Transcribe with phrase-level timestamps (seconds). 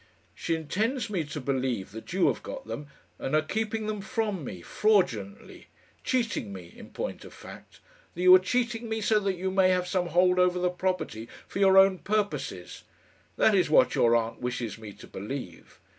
[0.33, 2.87] "She intends me to believe that you have got them,
[3.19, 5.67] and are keeping them from me fraudulently!
[6.03, 7.79] cheating me, in point of fact
[8.15, 11.29] that you are cheating me, so that you may have some hold over the property
[11.47, 12.83] for your own purposes.
[13.35, 15.79] That is what your aunt wishes me to believe.